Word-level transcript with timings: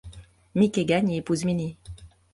Mickey 0.55 0.83
gagne 0.83 1.11
et 1.11 1.17
épouse 1.17 1.45
Minnie. 1.45 1.77